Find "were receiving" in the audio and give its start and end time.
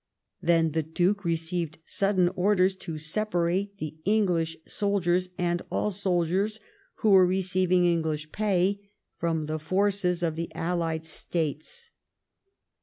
7.11-7.85